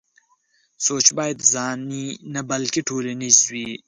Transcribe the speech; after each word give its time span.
سوچ 0.85 1.07
بايد 1.17 1.37
ځاني 1.53 2.05
نه 2.33 2.41
بلکې 2.51 2.81
ټولنيز 2.89 3.37
وي. 3.51 3.69